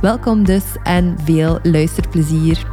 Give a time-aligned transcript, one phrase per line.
[0.00, 2.66] Welkom dus en veel luisterplezier.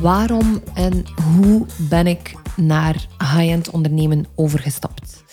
[0.00, 1.04] Waarom en
[1.36, 5.24] hoe ben ik naar high-end ondernemen overgestapt?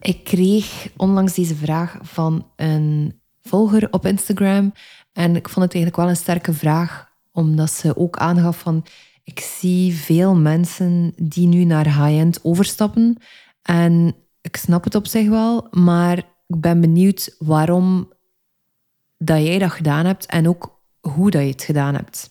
[0.00, 4.72] Ik kreeg onlangs deze vraag van een volger op Instagram
[5.12, 8.84] en ik vond het eigenlijk wel een sterke vraag, omdat ze ook aangaf van
[9.28, 13.16] ik zie veel mensen die nu naar high-end overstappen.
[13.62, 18.12] En ik snap het op zich wel, maar ik ben benieuwd waarom
[19.18, 22.30] dat jij dat gedaan hebt en ook hoe dat je het gedaan hebt.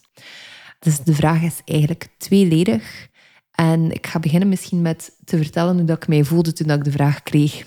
[0.79, 3.07] Dus de vraag is eigenlijk tweeledig.
[3.51, 6.83] En ik ga beginnen misschien met te vertellen hoe dat ik mij voelde toen ik
[6.83, 7.65] de vraag kreeg.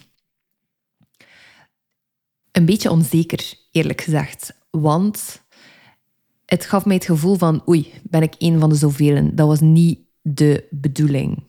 [2.52, 4.54] Een beetje onzeker, eerlijk gezegd.
[4.70, 5.42] Want
[6.50, 9.30] het gaf mij het gevoel van, oei, ben ik een van de zoveel.
[9.34, 11.42] Dat was niet de bedoeling.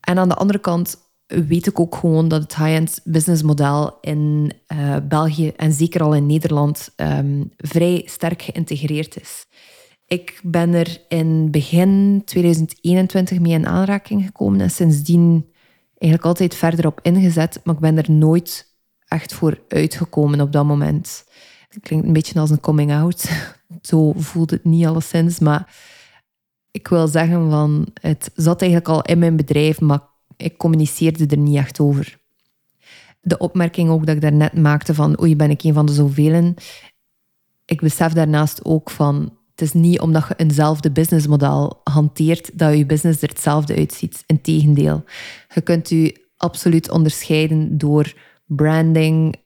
[0.00, 4.96] En aan de andere kant weet ik ook gewoon dat het high-end businessmodel in uh,
[5.08, 9.46] België en zeker al in Nederland um, vrij sterk geïntegreerd is.
[10.06, 15.50] Ik ben er in begin 2021 mee in aanraking gekomen en sindsdien
[15.98, 18.74] eigenlijk altijd verder op ingezet, maar ik ben er nooit
[19.08, 21.24] echt voor uitgekomen op dat moment.
[21.80, 23.30] Klinkt een beetje als een coming out.
[23.82, 25.38] Zo voelt het niet alleszins.
[25.38, 25.76] Maar
[26.70, 30.00] ik wil zeggen van, het zat eigenlijk al in mijn bedrijf, maar
[30.36, 32.20] ik communiceerde er niet echt over.
[33.20, 36.54] De opmerking ook dat ik daarnet maakte van oei, ben ik een van de zoveel.
[37.64, 42.86] Ik besef daarnaast ook van, het is niet omdat je eenzelfde businessmodel hanteert dat je
[42.86, 44.24] business er hetzelfde uitziet.
[44.26, 45.04] Integendeel.
[45.54, 48.12] Je kunt je absoluut onderscheiden door
[48.46, 49.36] branding,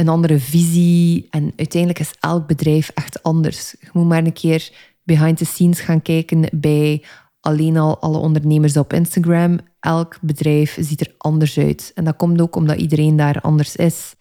[0.00, 1.26] een andere visie.
[1.30, 3.74] En uiteindelijk is elk bedrijf echt anders.
[3.80, 4.72] Je moet maar een keer
[5.02, 7.04] behind the scenes gaan kijken bij
[7.40, 9.58] alleen al alle ondernemers op Instagram.
[9.80, 11.92] Elk bedrijf ziet er anders uit.
[11.94, 14.14] En dat komt ook omdat iedereen daar anders is.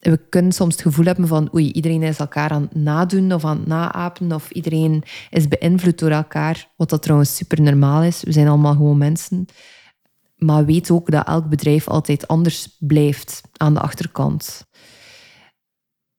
[0.00, 3.44] We kunnen soms het gevoel hebben van oei, iedereen is elkaar aan het nadoen of
[3.44, 8.22] aan het naapen of iedereen is beïnvloed door elkaar, wat dat trouwens super normaal is.
[8.22, 9.46] We zijn allemaal gewoon mensen.
[10.36, 14.66] Maar weet ook dat elk bedrijf altijd anders blijft aan de achterkant.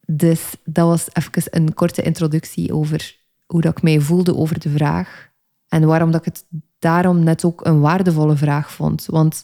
[0.10, 4.70] Dus dat was even een korte introductie over hoe dat ik mij voelde over de
[4.70, 5.30] vraag.
[5.68, 6.46] En waarom dat ik het
[6.80, 9.06] daarom net ook een waardevolle vraag vond.
[9.06, 9.44] Want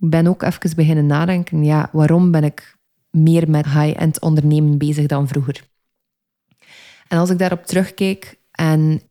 [0.00, 2.78] ik ben ook even beginnen nadenken, ja, waarom ben ik
[3.10, 5.68] meer met high-end ondernemen bezig dan vroeger?
[7.08, 9.02] En als ik daarop terugkijk en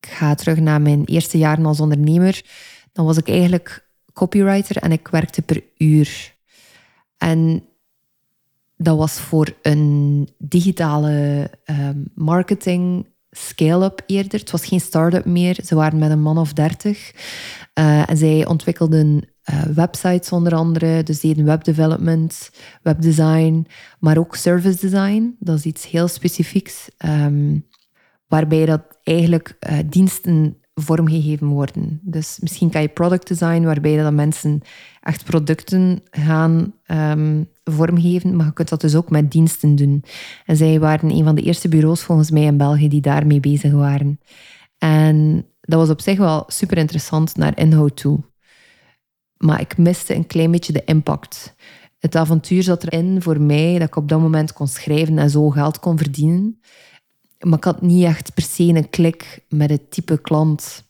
[0.00, 2.44] ik ga terug naar mijn eerste jaren als ondernemer,
[2.92, 6.34] dan was ik eigenlijk copywriter en ik werkte per uur.
[7.16, 7.64] En
[8.76, 14.40] dat was voor een digitale um, marketing scale-up eerder.
[14.40, 15.58] Het was geen start-up meer.
[15.64, 17.12] Ze waren met een man of dertig.
[17.78, 21.02] Uh, en zij ontwikkelden uh, websites onder andere.
[21.02, 22.50] Dus deden webdevelopment,
[22.82, 23.66] webdesign,
[23.98, 25.36] maar ook service design.
[25.38, 26.88] Dat is iets heel specifieks.
[27.04, 27.66] Um,
[28.26, 32.00] waarbij dat eigenlijk uh, diensten vormgegeven worden.
[32.02, 34.60] Dus misschien kan je product design, waarbij dat mensen
[35.00, 40.04] echt producten gaan um, vormgeven, maar je kunt dat dus ook met diensten doen.
[40.46, 43.72] En zij waren een van de eerste bureaus volgens mij in België die daarmee bezig
[43.72, 44.20] waren.
[44.78, 48.20] En dat was op zich wel super interessant naar inhoud toe.
[49.36, 51.54] Maar ik miste een klein beetje de impact.
[51.98, 55.50] Het avontuur zat erin voor mij dat ik op dat moment kon schrijven en zo
[55.50, 56.60] geld kon verdienen.
[57.46, 60.84] Maar ik had niet echt per se een klik met het type klant.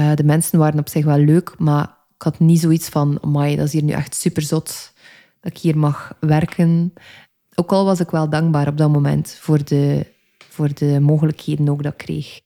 [0.00, 1.82] Uh, de mensen waren op zich wel leuk, maar
[2.14, 4.92] ik had niet zoiets van, amai, dat is hier nu echt super zot
[5.40, 6.92] dat ik hier mag werken.
[7.54, 10.06] Ook al was ik wel dankbaar op dat moment voor de,
[10.48, 12.40] voor de mogelijkheden ook dat ik kreeg.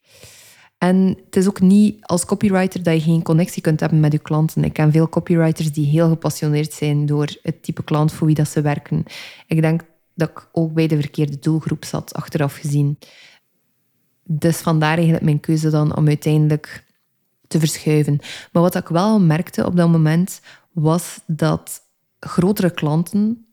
[0.78, 4.18] En het is ook niet als copywriter dat je geen connectie kunt hebben met je
[4.18, 4.64] klanten.
[4.64, 8.48] Ik ken veel copywriters die heel gepassioneerd zijn door het type klant voor wie dat
[8.48, 9.04] ze werken.
[9.46, 9.82] Ik denk
[10.14, 12.98] dat ik ook bij de verkeerde doelgroep zat, achteraf gezien.
[14.22, 16.84] Dus vandaar eigenlijk mijn keuze dan om uiteindelijk
[17.46, 18.18] te verschuiven.
[18.52, 20.40] Maar wat ik wel merkte op dat moment,
[20.72, 21.80] was dat
[22.18, 23.46] grotere klanten,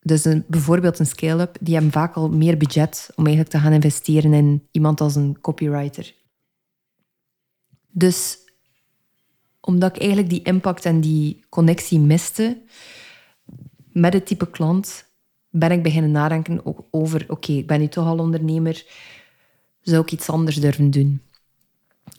[0.00, 3.72] dus een, bijvoorbeeld een scale-up, die hebben vaak al meer budget om eigenlijk te gaan
[3.72, 6.14] investeren in iemand als een copywriter.
[7.90, 8.38] Dus
[9.60, 12.62] omdat ik eigenlijk die impact en die connectie miste
[13.92, 15.05] met het type klant,
[15.58, 16.60] ben ik beginnen nadenken
[16.90, 18.84] over, oké, ik ben nu toch al ondernemer,
[19.80, 21.20] zou ik iets anders durven doen?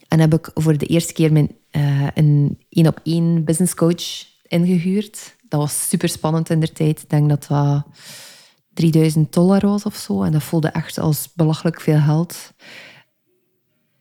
[0.07, 5.35] En heb ik voor de eerste keer mijn, uh, een één-op-één business coach ingehuurd.
[5.47, 7.01] Dat was super spannend in de tijd.
[7.01, 7.85] Ik denk dat dat
[8.73, 10.23] 3000 dollar was of zo.
[10.23, 12.53] En dat voelde echt als belachelijk veel geld.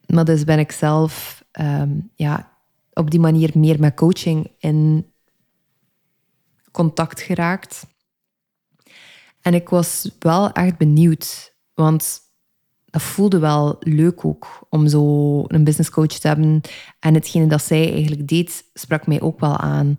[0.06, 2.52] Maar dus ben ik zelf ehm, ja,
[2.92, 5.12] op die manier meer met coaching in
[6.70, 7.86] contact geraakt.
[9.46, 12.20] En ik was wel echt benieuwd, want
[12.84, 16.60] dat voelde wel leuk ook om zo een business coach te hebben.
[16.98, 19.96] En hetgene dat zij eigenlijk deed, sprak mij ook wel aan.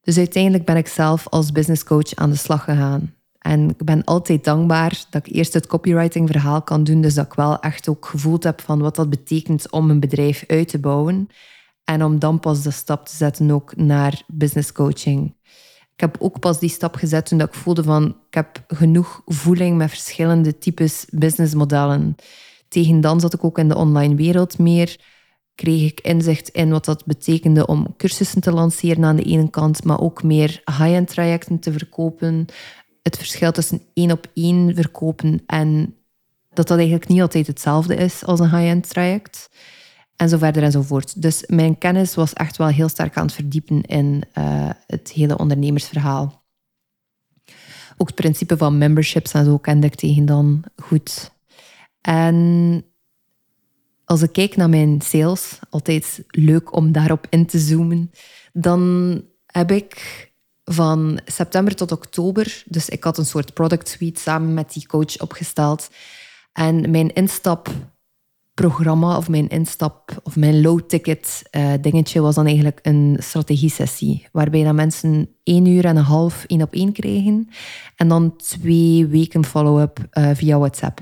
[0.00, 3.14] Dus uiteindelijk ben ik zelf als business coach aan de slag gegaan.
[3.38, 7.00] En ik ben altijd dankbaar dat ik eerst het copywriting verhaal kan doen.
[7.00, 10.44] Dus dat ik wel echt ook gevoeld heb van wat dat betekent om een bedrijf
[10.46, 11.28] uit te bouwen.
[11.84, 15.36] En om dan pas de stap te zetten ook naar business coaching.
[15.98, 19.76] Ik heb ook pas die stap gezet toen ik voelde van ik heb genoeg voeling
[19.76, 22.16] met verschillende types businessmodellen.
[22.68, 25.00] Tegen dan zat ik ook in de online wereld meer.
[25.54, 29.84] Kreeg ik inzicht in wat dat betekende om cursussen te lanceren aan de ene kant,
[29.84, 32.46] maar ook meer high-end trajecten te verkopen.
[33.02, 35.94] Het verschil tussen één op één verkopen en
[36.52, 39.48] dat dat eigenlijk niet altijd hetzelfde is als een high-end traject.
[40.18, 41.22] En zo verder en zo voort.
[41.22, 45.38] Dus mijn kennis was echt wel heel sterk aan het verdiepen in uh, het hele
[45.38, 46.44] ondernemersverhaal.
[47.96, 51.32] Ook het principe van memberships en zo kende ik tegen dan goed.
[52.00, 52.84] En
[54.04, 58.10] als ik kijk naar mijn sales, altijd leuk om daarop in te zoomen,
[58.52, 60.26] dan heb ik
[60.64, 65.20] van september tot oktober, dus ik had een soort product suite samen met die coach
[65.20, 65.90] opgesteld.
[66.52, 67.68] En mijn instap
[68.60, 74.26] programma of mijn instap of mijn low-ticket uh, dingetje was dan eigenlijk een strategie-sessie.
[74.32, 77.48] Waarbij dan mensen één uur en een half één op één kregen.
[77.96, 81.00] En dan twee weken follow-up uh, via WhatsApp.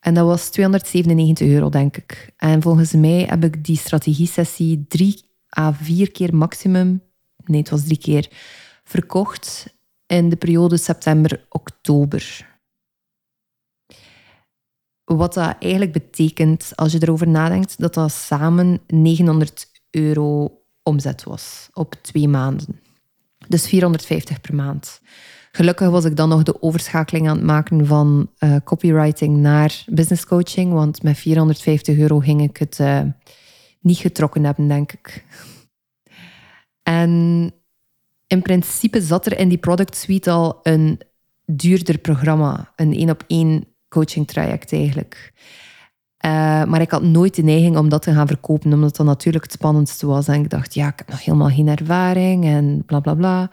[0.00, 2.32] En dat was 297 euro, denk ik.
[2.36, 5.24] En volgens mij heb ik die strategie-sessie drie
[5.58, 7.02] à vier keer maximum,
[7.44, 8.28] nee, het was drie keer,
[8.84, 9.76] verkocht
[10.06, 12.46] in de periode september-oktober.
[15.08, 21.68] Wat dat eigenlijk betekent, als je erover nadenkt, dat dat samen 900 euro omzet was
[21.72, 22.80] op twee maanden.
[23.48, 25.00] Dus 450 per maand.
[25.52, 30.26] Gelukkig was ik dan nog de overschakeling aan het maken van uh, copywriting naar business
[30.26, 33.00] coaching, want met 450 euro ging ik het uh,
[33.80, 35.24] niet getrokken hebben, denk ik.
[36.82, 37.52] En
[38.26, 41.00] in principe zat er in die product suite al een
[41.46, 45.32] duurder programma, een één op één coaching traject eigenlijk.
[46.26, 49.44] Uh, maar ik had nooit de neiging om dat te gaan verkopen, omdat dat natuurlijk
[49.44, 50.28] het spannendste was.
[50.28, 53.50] En ik dacht, ja, ik heb nog helemaal geen ervaring en bla bla bla.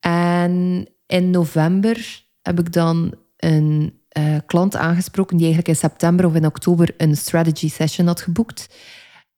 [0.00, 6.34] En in november heb ik dan een uh, klant aangesproken die eigenlijk in september of
[6.34, 8.68] in oktober een strategy session had geboekt.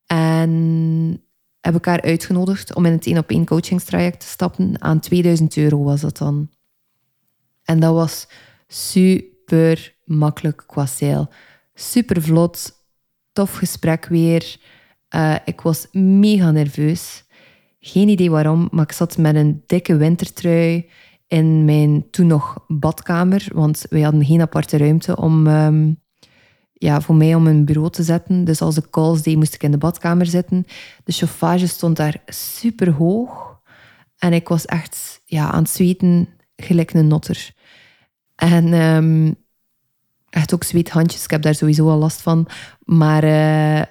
[0.06, 1.22] En
[1.60, 4.82] heb ik haar uitgenodigd om in het één op één coachingstraject te stappen.
[4.82, 6.50] Aan 2000 euro was dat dan.
[7.64, 8.28] En dat was
[8.66, 11.28] super makkelijk qua sale.
[11.74, 12.72] Super vlot,
[13.32, 14.56] tof gesprek weer.
[15.14, 17.24] Uh, ik was mega nerveus.
[17.80, 20.88] Geen idee waarom, maar ik zat met een dikke wintertrui
[21.26, 26.00] in mijn toen nog badkamer, want wij hadden geen aparte ruimte om um,
[26.72, 28.44] ja, voor mij om een bureau te zetten.
[28.44, 30.64] Dus als ik calls deed, moest ik in de badkamer zitten.
[31.04, 33.60] De chauffage stond daar super hoog.
[34.18, 37.52] En ik was echt ja, aan het zweten, gelijk een notter.
[38.34, 39.36] En um,
[40.38, 41.24] echt ook zweethandjes.
[41.24, 42.48] Ik heb daar sowieso al last van.
[42.84, 43.82] Maar uh,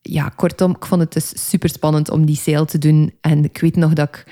[0.00, 3.14] ja, kortom, ik vond het dus super spannend om die sale te doen.
[3.20, 4.24] En ik weet nog dat ik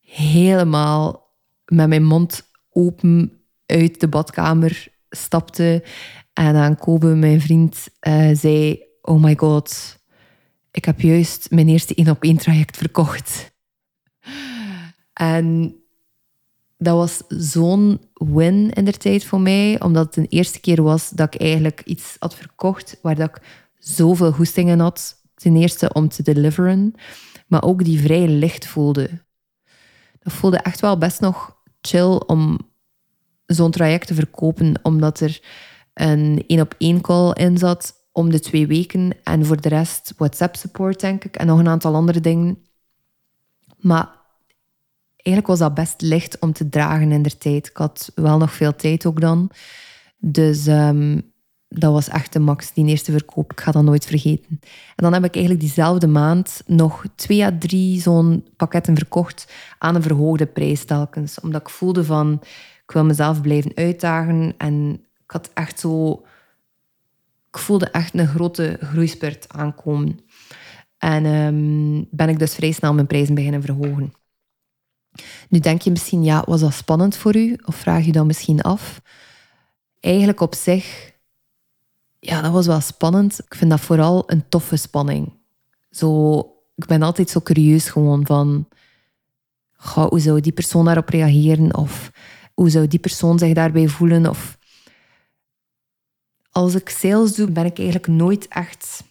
[0.00, 1.32] helemaal
[1.64, 3.32] met mijn mond open
[3.66, 5.84] uit de badkamer stapte.
[6.32, 9.98] En aan Kobe, mijn vriend, uh, zei: Oh my god,
[10.70, 13.52] ik heb juist mijn eerste één op één traject verkocht.
[15.12, 15.76] En
[16.76, 21.10] dat was zo'n win in de tijd voor mij, omdat het de eerste keer was
[21.10, 23.42] dat ik eigenlijk iets had verkocht waar dat ik
[23.78, 25.22] zoveel goestingen had.
[25.34, 26.94] Ten eerste om te deliveren,
[27.46, 29.10] maar ook die vrij licht voelde.
[30.18, 32.58] Dat voelde echt wel best nog chill om
[33.46, 35.40] zo'n traject te verkopen, omdat er
[35.94, 39.12] een één op één call in zat om de twee weken.
[39.22, 41.36] En voor de rest WhatsApp support, denk ik.
[41.36, 42.58] En nog een aantal andere dingen.
[43.76, 44.08] Maar
[45.24, 47.66] eigenlijk was dat best licht om te dragen in de tijd.
[47.66, 49.50] Ik had wel nog veel tijd ook dan.
[50.18, 51.32] Dus um,
[51.68, 53.52] dat was echt de max, die eerste verkoop.
[53.52, 54.60] Ik ga dat nooit vergeten.
[54.96, 59.94] En dan heb ik eigenlijk diezelfde maand nog twee à drie zo'n pakketten verkocht aan
[59.94, 61.40] een verhoogde prijs telkens.
[61.40, 62.40] Omdat ik voelde van,
[62.86, 64.54] ik wil mezelf blijven uitdagen.
[64.58, 64.92] En
[65.24, 66.24] ik had echt zo...
[67.50, 70.18] Ik voelde echt een grote groeispurt aankomen.
[70.98, 74.12] En um, ben ik dus vrij snel mijn prijzen beginnen verhogen.
[75.48, 77.58] Nu denk je misschien, ja, was dat spannend voor u?
[77.64, 79.00] Of vraag je dat misschien af?
[80.00, 81.12] Eigenlijk op zich,
[82.18, 83.38] ja, dat was wel spannend.
[83.38, 85.32] Ik vind dat vooral een toffe spanning.
[85.90, 86.38] Zo,
[86.74, 88.68] ik ben altijd zo curieus gewoon van,
[89.92, 91.76] hoe zou die persoon daarop reageren?
[91.76, 92.10] Of
[92.54, 94.30] hoe zou die persoon zich daarbij voelen?
[94.30, 94.58] Of
[96.50, 99.04] als ik sales doe, ben ik eigenlijk nooit echt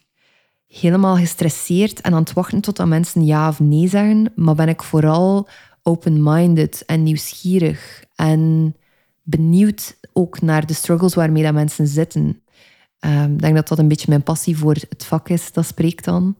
[0.67, 4.69] helemaal gestresseerd en aan het wachten tot dat mensen ja of nee zeggen, maar ben
[4.69, 5.47] ik vooral
[5.83, 8.75] open-minded en nieuwsgierig en
[9.21, 12.41] benieuwd ook naar de struggles waarmee dat mensen zitten.
[12.99, 16.05] Ehm, ik denk dat dat een beetje mijn passie voor het vak is, dat spreekt
[16.05, 16.37] dan.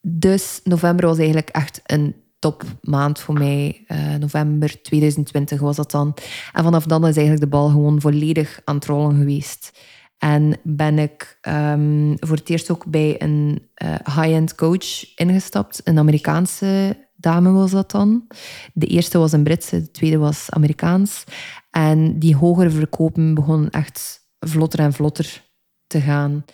[0.00, 3.84] Dus november was eigenlijk echt een topmaand voor mij.
[3.88, 6.14] Uh, november 2020 was dat dan.
[6.52, 9.78] En vanaf dan is eigenlijk de bal gewoon volledig aan het rollen geweest.
[10.18, 15.80] En ben ik um, voor het eerst ook bij een uh, high-end coach ingestapt.
[15.84, 18.26] Een Amerikaanse dame was dat dan.
[18.72, 21.24] De eerste was een Britse, de tweede was Amerikaans.
[21.70, 25.44] En die hogere verkopen begonnen echt vlotter en vlotter
[25.86, 26.44] te gaan.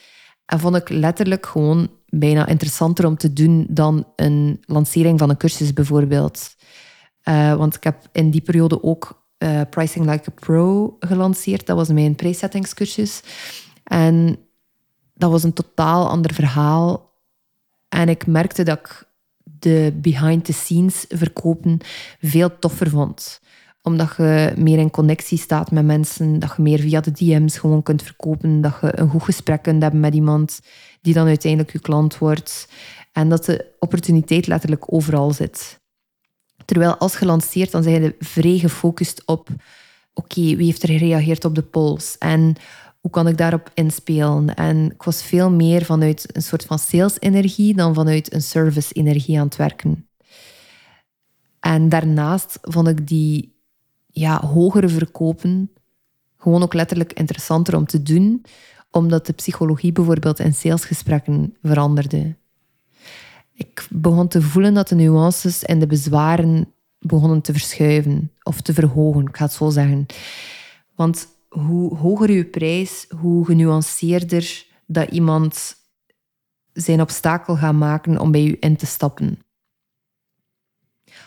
[0.46, 5.36] En vond ik letterlijk gewoon bijna interessanter om te doen dan een lancering van een
[5.36, 6.54] cursus bijvoorbeeld.
[7.24, 11.66] Uh, want ik heb in die periode ook uh, Pricing Like a Pro gelanceerd.
[11.66, 13.22] Dat was mijn prijssettingscursus.
[13.84, 14.38] En
[15.14, 17.10] dat was een totaal ander verhaal.
[17.88, 19.11] En ik merkte dat ik
[19.62, 21.78] de behind-the-scenes verkopen
[22.20, 23.40] veel toffer vond
[23.82, 27.82] omdat je meer in connectie staat met mensen, dat je meer via de DM's gewoon
[27.82, 30.60] kunt verkopen, dat je een goed gesprek kunt hebben met iemand
[31.00, 32.68] die dan uiteindelijk je klant wordt.
[33.12, 35.80] En dat de opportuniteit letterlijk overal zit.
[36.64, 39.48] Terwijl als gelanceerd, dan zijn je vrij gefocust op
[40.14, 42.56] oké, wie heeft er gereageerd op de polls en
[43.02, 44.54] hoe kan ik daarop inspelen?
[44.54, 49.46] En ik was veel meer vanuit een soort van sales-energie dan vanuit een service-energie aan
[49.46, 50.08] het werken.
[51.60, 53.54] En daarnaast vond ik die
[54.06, 55.70] ja, hogere verkopen
[56.42, 58.44] gewoon ook letterlijk interessanter om te doen,
[58.90, 62.36] omdat de psychologie bijvoorbeeld in salesgesprekken veranderde.
[63.52, 68.74] Ik begon te voelen dat de nuances en de bezwaren begonnen te verschuiven of te
[68.74, 70.06] verhogen, ik ga het zo zeggen.
[70.94, 75.76] Want hoe hoger je prijs, hoe genuanceerder dat iemand
[76.72, 79.38] zijn obstakel gaat maken om bij je in te stappen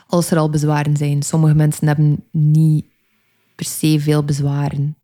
[0.07, 1.23] als er al bezwaren zijn.
[1.23, 2.85] Sommige mensen hebben niet
[3.55, 4.97] per se veel bezwaren.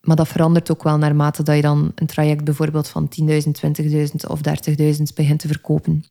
[0.00, 4.04] Maar dat verandert ook wel naarmate dat je dan een traject bijvoorbeeld van 10.000, 20.000
[4.28, 4.40] of
[4.78, 6.04] 30.000 begint te verkopen.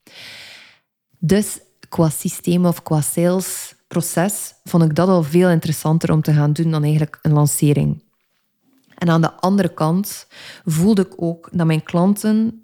[1.19, 1.59] Dus
[1.89, 6.71] qua systeem of qua salesproces vond ik dat al veel interessanter om te gaan doen
[6.71, 8.03] dan eigenlijk een lancering.
[9.01, 10.27] En aan de andere kant
[10.65, 12.63] voelde ik ook dat mijn klanten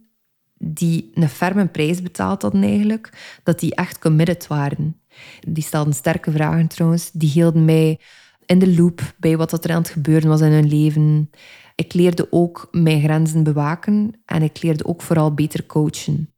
[0.58, 5.02] die een ferme prijs betaald hadden eigenlijk, dat die echt committed waren.
[5.48, 7.12] Die stelden sterke vragen trouwens.
[7.12, 8.00] Die hielden mij
[8.46, 11.30] in de loop bij wat er aan het gebeuren was in hun leven.
[11.76, 16.34] Ik leerde ook mijn grenzen bewaken en ik leerde ook vooral beter coachen.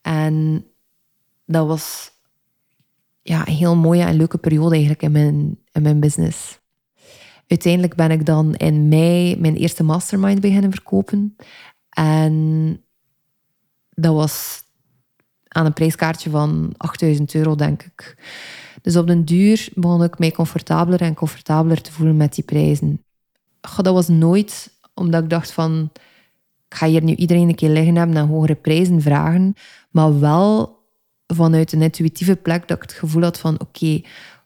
[0.00, 0.66] En
[1.46, 2.10] dat was
[3.22, 6.60] ja, een heel mooie en leuke periode eigenlijk in mijn, in mijn business.
[7.46, 11.36] Uiteindelijk ben ik dan in mei mijn eerste mastermind beginnen verkopen.
[11.88, 12.80] En
[13.90, 14.62] dat was
[15.48, 18.16] aan een prijskaartje van 8000 euro, denk ik.
[18.82, 23.04] Dus op den duur begon ik mij comfortabeler en comfortabeler te voelen met die prijzen.
[23.76, 25.90] dat was nooit omdat ik dacht van...
[26.68, 29.54] Ik ga hier nu iedereen een keer liggen hebben en hogere prijzen vragen.
[29.90, 30.78] Maar wel
[31.26, 33.60] vanuit een intuïtieve plek dat ik het gevoel had van...
[33.60, 34.00] Oké,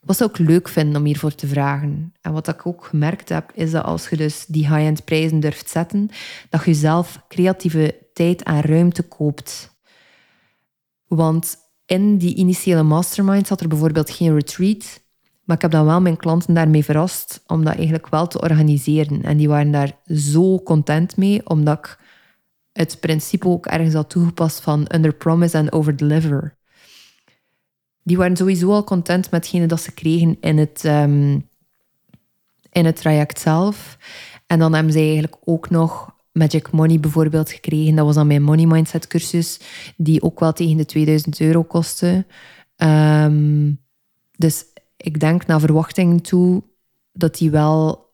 [0.07, 2.13] wat zou ik leuk vinden om hiervoor te vragen?
[2.21, 5.71] En wat ik ook gemerkt heb, is dat als je dus die high-end prijzen durft
[5.71, 6.11] zetten,
[6.51, 9.75] dat je zelf creatieve tijd en ruimte koopt
[11.09, 15.05] want in die initiële mastermind zat er bijvoorbeeld geen retreat.
[15.45, 19.23] Maar ik heb dan wel mijn klanten daarmee verrast om dat eigenlijk wel te organiseren.
[19.23, 21.99] En die waren daar zo content mee, omdat ik
[22.73, 26.56] het principe ook ergens had toegepast van under promise and over deliver.
[28.07, 31.49] Die waren sowieso al content met hetgene dat ze kregen in het, um,
[32.73, 33.99] in het traject zelf.
[34.47, 37.95] En dan hebben ze eigenlijk ook nog Magic Money bijvoorbeeld gekregen.
[37.95, 39.61] Dat was dan mijn Money Mindset cursus,
[39.97, 42.27] die ook wel tegen de 2000 euro kostte.
[42.77, 43.73] Ehm,
[44.37, 44.65] dus
[44.97, 46.63] ik denk naar verwachting toe
[47.13, 48.13] dat die wel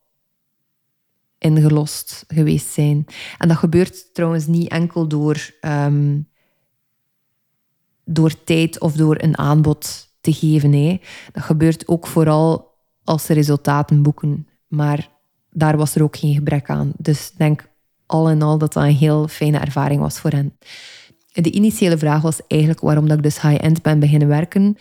[1.39, 3.07] ingelost geweest zijn.
[3.39, 6.21] En dat gebeurt trouwens niet enkel door, ehm,
[8.05, 10.73] door tijd of door een aanbod te geven.
[10.73, 11.01] Hè.
[11.33, 12.71] Dat gebeurt ook vooral
[13.05, 14.49] als ze resultaten boeken.
[14.69, 15.09] Maar
[15.51, 16.93] daar was er ook geen gebrek aan.
[16.97, 17.71] Dus ik denk
[18.07, 20.59] al in al dat dat een heel fijne ervaring was voor hen.
[21.33, 24.77] De initiële vraag was eigenlijk waarom dat ik dus high-end ben beginnen werken.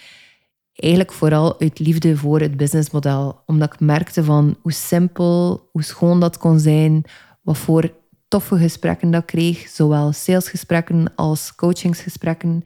[0.75, 3.43] Eigenlijk vooral uit liefde voor het businessmodel.
[3.45, 7.03] Omdat ik merkte van hoe simpel, hoe schoon dat kon zijn,
[7.41, 7.93] wat voor
[8.27, 12.63] toffe gesprekken dat ik kreeg, zowel salesgesprekken als coachingsgesprekken.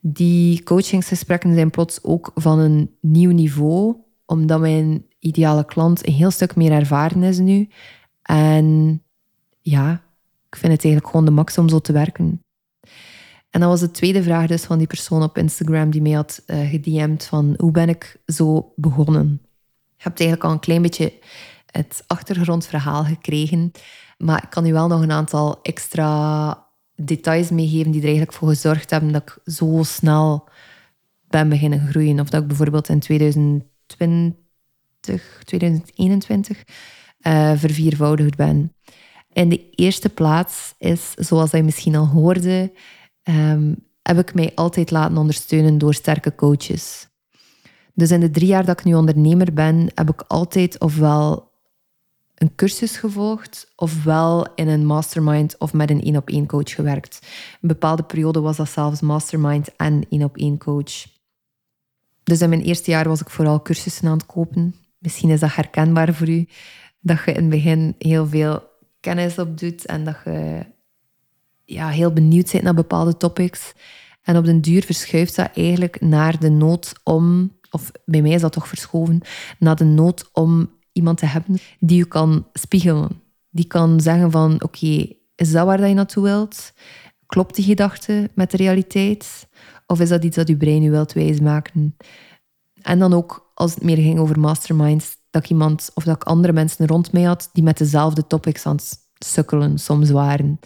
[0.00, 6.30] Die coachingsgesprekken zijn plots ook van een nieuw niveau, omdat mijn ideale klant een heel
[6.30, 7.68] stuk meer ervaren is nu.
[8.22, 9.02] En
[9.60, 9.92] ja,
[10.48, 12.42] ik vind het eigenlijk gewoon de max om zo te werken.
[13.50, 16.42] En dat was de tweede vraag dus van die persoon op Instagram die mij had
[16.46, 19.40] uh, van hoe ben ik zo begonnen?
[19.96, 21.12] Je hebt eigenlijk al een klein beetje
[21.66, 23.70] het achtergrondverhaal gekregen,
[24.18, 26.67] maar ik kan u wel nog een aantal extra
[27.02, 30.48] details meegeven die er eigenlijk voor gezorgd hebben dat ik zo snel
[31.28, 32.20] ben beginnen groeien.
[32.20, 33.64] Of dat ik bijvoorbeeld in 2020,
[35.44, 36.64] 2021
[37.20, 38.72] uh, verviervoudigd ben.
[39.32, 42.72] In de eerste plaats is, zoals je misschien al hoorde,
[43.22, 47.08] um, heb ik mij altijd laten ondersteunen door sterke coaches.
[47.94, 51.47] Dus in de drie jaar dat ik nu ondernemer ben, heb ik altijd ofwel
[52.38, 57.18] een cursus gevolgd, ofwel in een mastermind of met een één op één coach gewerkt.
[57.60, 61.06] Een bepaalde periode was dat zelfs mastermind en één op één coach.
[62.22, 64.74] Dus in mijn eerste jaar was ik vooral cursussen aan het kopen.
[64.98, 66.48] Misschien is dat herkenbaar voor u,
[67.00, 68.62] dat je in het begin heel veel
[69.00, 70.66] kennis opdoet en dat je
[71.64, 73.72] ja, heel benieuwd bent naar bepaalde topics.
[74.22, 78.40] En op den duur verschuift dat eigenlijk naar de nood om, of bij mij is
[78.40, 79.20] dat toch verschoven,
[79.58, 83.22] naar de nood om iemand te hebben die je kan spiegelen.
[83.50, 86.72] Die kan zeggen van, oké, is dat waar dat je naartoe wilt?
[87.26, 89.48] Klopt die gedachte met de realiteit?
[89.86, 91.96] Of is dat iets dat je brein je wilt wijsmaken?
[92.82, 96.22] En dan ook, als het meer ging over masterminds, dat ik iemand of dat ik
[96.22, 100.58] andere mensen rond mij had die met dezelfde topics aan het sukkelen soms waren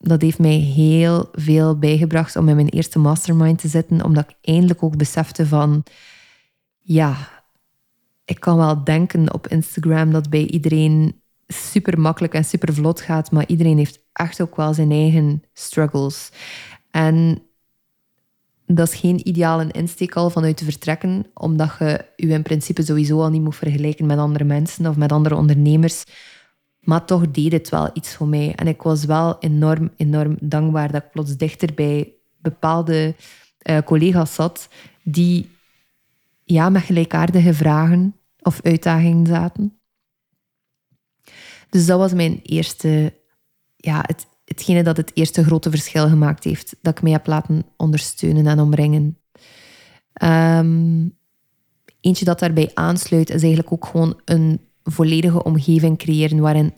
[0.00, 4.36] dat heeft mij heel veel bijgebracht om in mijn eerste mastermind te zitten, omdat ik
[4.54, 5.82] eindelijk ook besefte van,
[6.78, 7.39] ja,
[8.24, 13.30] ik kan wel denken op Instagram dat bij iedereen super makkelijk en super vlot gaat,
[13.30, 16.30] maar iedereen heeft echt ook wel zijn eigen struggles.
[16.90, 17.42] En
[18.66, 23.20] dat is geen ideale insteek al vanuit te vertrekken, omdat je je in principe sowieso
[23.20, 26.04] al niet moet vergelijken met andere mensen of met andere ondernemers.
[26.80, 28.54] Maar toch deed het wel iets voor mij.
[28.54, 33.14] En ik was wel enorm, enorm dankbaar dat ik plots dichter bij bepaalde
[33.62, 34.68] uh, collega's zat
[35.02, 35.50] die
[36.52, 39.80] ja, met gelijkaardige vragen of uitdagingen zaten.
[41.70, 43.14] Dus dat was mijn eerste,
[43.76, 46.76] ja, het, hetgene dat het eerste grote verschil gemaakt heeft.
[46.82, 49.18] Dat ik mij heb laten ondersteunen en omringen.
[50.12, 51.08] Ehm,
[52.00, 56.74] eentje dat daarbij aansluit is eigenlijk ook gewoon een volledige omgeving creëren waarin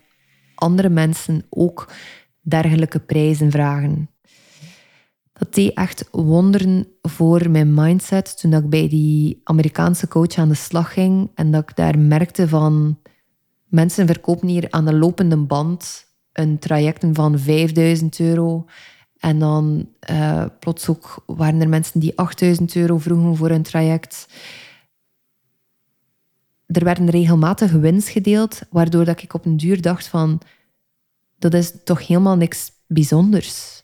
[0.54, 1.92] andere mensen ook
[2.40, 4.10] dergelijke prijzen vragen.
[5.42, 10.54] Dat deed echt wonderen voor mijn mindset toen ik bij die Amerikaanse coach aan de
[10.54, 12.98] slag ging en dat ik daar merkte van
[13.64, 18.64] mensen verkopen hier aan de lopende band een trajecten van 5000 euro.
[19.18, 24.26] En dan uh, plots ook waren er mensen die 8000 euro vroegen voor een traject
[26.66, 30.40] er werden regelmatig wins gedeeld, waardoor dat ik op een duur dacht van,
[31.38, 33.81] dat is toch helemaal niks bijzonders.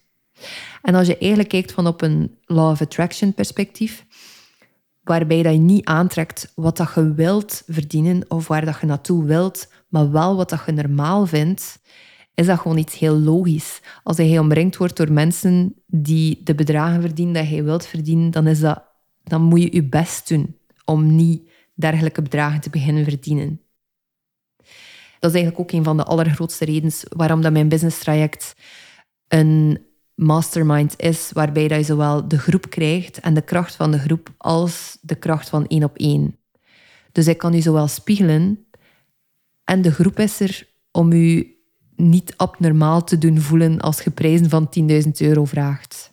[0.83, 4.07] En als je eigenlijk kijkt van op een law of attraction perspectief,
[5.03, 9.24] waarbij dat je niet aantrekt wat dat je wilt verdienen of waar dat je naartoe
[9.24, 11.79] wilt, maar wel wat dat je normaal vindt,
[12.35, 13.81] is dat gewoon iets heel logisch.
[14.03, 18.46] Als je omringd wordt door mensen die de bedragen verdienen dat je wilt verdienen, dan,
[18.46, 18.83] is dat,
[19.24, 23.61] dan moet je je best doen om niet dergelijke bedragen te beginnen verdienen.
[25.18, 28.55] Dat is eigenlijk ook een van de allergrootste redenen waarom dat mijn business traject
[29.29, 29.88] een
[30.18, 34.35] mastermind is, waarbij dat je zowel de groep krijgt en de kracht van de groep
[34.37, 36.37] als de kracht van één op één.
[37.12, 38.66] Dus ik kan u zowel spiegelen
[39.64, 41.57] en de groep is er om u
[41.96, 44.68] niet abnormaal te doen voelen als je prijzen van
[45.04, 46.12] 10.000 euro vraagt.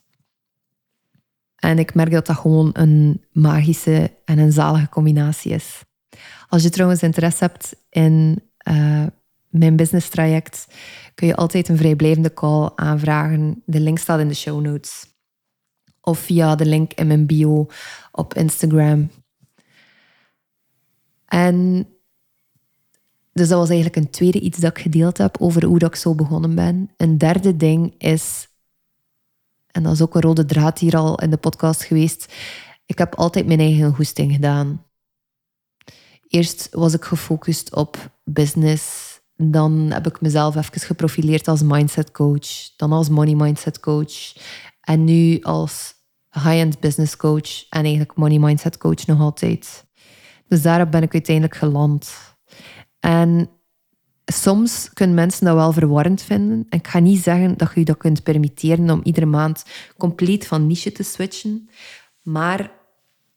[1.56, 5.84] En ik merk dat dat gewoon een magische en een zalige combinatie is.
[6.48, 9.06] Als je trouwens interesse hebt in uh,
[9.60, 10.68] mijn business traject,
[11.14, 13.62] kun je altijd een vrijblijvende call aanvragen.
[13.66, 15.06] De link staat in de show notes.
[16.02, 17.68] Of via de link in mijn bio
[18.12, 19.10] op Instagram.
[21.26, 21.88] En
[23.34, 25.96] Dus dat was eigenlijk een tweede iets dat ik gedeeld heb over hoe dat ik
[25.96, 26.90] zo begonnen ben.
[26.98, 28.48] Een derde ding is,
[29.72, 32.34] en dat is ook een rode draad hier al in de podcast geweest,
[32.86, 34.86] ik heb altijd mijn eigen goesting gedaan.
[36.28, 39.15] Eerst was ik gefocust op business.
[39.38, 42.76] Dan heb ik mezelf even geprofileerd als mindset coach.
[42.78, 44.36] Dan als money mindset coach.
[44.82, 45.94] En nu als
[46.32, 47.70] high-end business coach.
[47.70, 49.86] En eigenlijk money mindset coach nog altijd.
[50.48, 52.14] Dus daarop ben ik uiteindelijk geland.
[53.00, 53.50] En
[54.26, 56.66] soms kunnen mensen dat wel verwarrend vinden.
[56.70, 59.66] En ik ga niet zeggen dat je dat kunt permitteren om iedere maand
[59.98, 61.70] compleet van niche te switchen.
[62.22, 62.72] Maar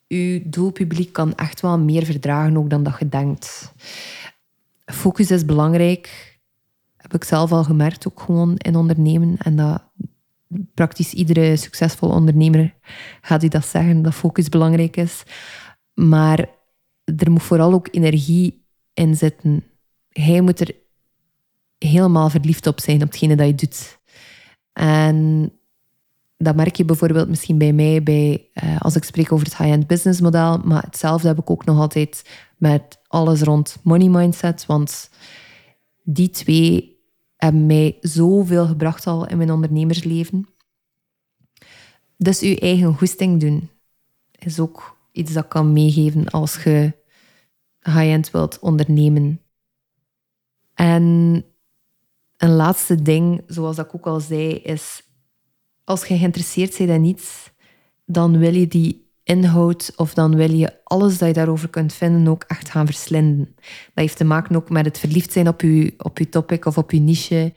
[0.07, 3.73] je doelpubliek kan echt wel meer verdragen ook dan dat je denkt.
[4.93, 6.39] Focus is belangrijk.
[6.97, 9.37] Heb ik zelf al gemerkt, ook gewoon in ondernemen.
[9.39, 9.83] En dat
[10.75, 12.75] praktisch iedere succesvolle ondernemer
[13.21, 15.23] gaat u dat zeggen, dat focus belangrijk is.
[15.95, 16.49] Maar
[17.05, 19.65] er moet vooral ook energie in zitten.
[20.09, 20.75] Hij moet er
[21.79, 23.99] helemaal verliefd op zijn, op hetgene dat je doet.
[24.73, 25.53] En
[26.39, 29.87] dat merk je bijvoorbeeld misschien bij mij, bij, uh, als ik spreek over het high-end
[29.87, 30.59] business model.
[30.59, 34.67] Maar hetzelfde heb ik ook nog altijd met alles rond money mindset.
[34.67, 35.11] Want
[36.03, 36.97] die twee
[37.37, 40.49] hebben mij zoveel gebracht al in mijn ondernemersleven.
[42.17, 43.71] Dus je eigen goesting doen
[44.39, 46.97] is ook iets dat kan meegeven als je
[47.81, 49.41] high-end wilt ondernemen.
[50.75, 51.03] En
[52.37, 55.03] een laatste ding, zoals ik ook al zei, is
[55.89, 57.51] als je geïnteresseerd bent in iets,
[58.05, 62.29] dan wil je die inhoud of dan wil je alles dat je daarover kunt vinden
[62.29, 63.55] ook echt gaan verslinden.
[63.55, 66.91] Dat heeft te maken ook met het verliefd zijn op je, op topic of op
[66.91, 67.55] je niche.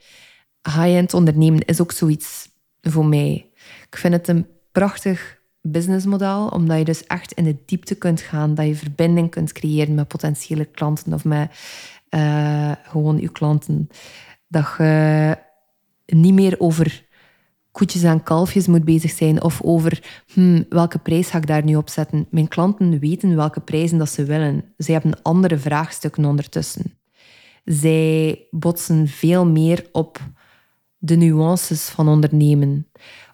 [0.62, 2.48] High-end ondernemen is ook zoiets
[2.80, 3.50] voor mij.
[3.90, 8.54] Ik vind het een prachtig businessmodel, omdat je dus echt in de diepte kunt gaan,
[8.54, 11.50] dat je verbinding kunt creëren met potentiële klanten of met
[12.10, 13.88] uh, gewoon je klanten.
[14.48, 15.36] Dat je
[16.06, 17.10] niet meer over
[17.72, 21.76] koetjes en kalfjes moet bezig zijn of over hmm, welke prijs ga ik daar nu
[21.76, 22.26] op zetten.
[22.30, 24.64] Mijn klanten weten welke prijzen dat ze willen.
[24.76, 26.98] Zij hebben andere vraagstukken ondertussen.
[27.64, 30.20] Zij botsen veel meer op
[30.98, 32.88] de nuances van ondernemen.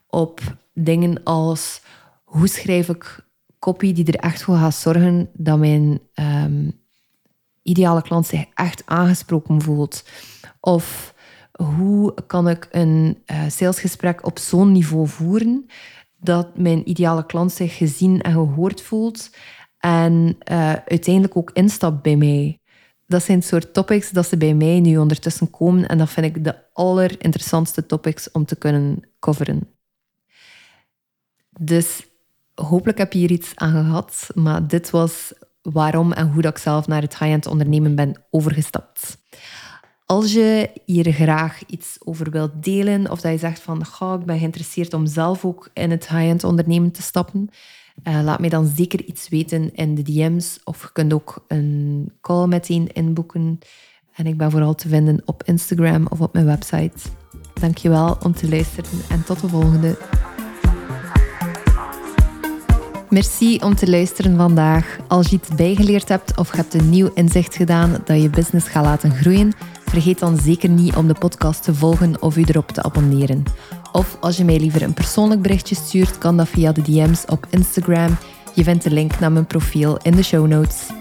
[0.06, 0.40] Op
[0.74, 1.80] dingen als
[2.24, 3.26] hoe schrijf ik
[3.58, 6.80] copy die er echt voor gaat zorgen dat mijn um,
[7.62, 10.04] ideale klant zich echt aangesproken voelt.
[10.60, 11.14] Of
[11.64, 15.66] hoe kan ik een uh, salesgesprek op zo'n niveau voeren
[16.20, 19.30] dat mijn ideale klant zich gezien en gehoord voelt
[19.78, 22.60] en uh, uiteindelijk ook instapt bij mij.
[23.06, 26.36] Dat zijn het soort topics dat ze bij mij nu ondertussen komen en dat vind
[26.36, 29.68] ik de allerinteressantste topics om te kunnen coveren.
[31.60, 32.06] Dus
[32.54, 36.62] hopelijk heb je hier iets aan gehad, maar dit was waarom en hoe dat ik
[36.62, 39.18] zelf naar het high-end ondernemen ben overgestapt.
[40.10, 44.24] Als je hier graag iets over wilt delen of dat je zegt van ga, ik
[44.24, 47.50] ben geïnteresseerd om zelf ook in het high-end ondernemen te stappen,
[48.04, 52.12] uh, laat mij dan zeker iets weten in de DM's of je kunt ook een
[52.20, 53.58] call meteen inboeken.
[54.14, 57.08] En ik ben vooral te vinden op Instagram of op mijn website.
[57.60, 59.98] Dankjewel om te luisteren en tot de volgende.
[63.10, 64.98] Merci om te luisteren vandaag.
[65.08, 68.84] Als je iets bijgeleerd hebt of hebt een nieuw inzicht gedaan dat je business gaat
[68.84, 69.52] laten groeien,
[69.88, 73.42] vergeet dan zeker niet om de podcast te volgen of u erop te abonneren.
[73.92, 77.46] Of als je mij liever een persoonlijk berichtje stuurt, kan dat via de DM's op
[77.50, 78.16] Instagram.
[78.54, 80.97] Je vindt de link naar mijn profiel in de show notes.